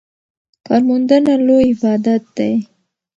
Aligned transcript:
کارموندنه 0.65 1.33
لوی 1.47 1.63
عبادت 1.73 2.23
دی. 2.35 2.51